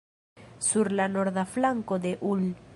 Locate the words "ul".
2.35-2.47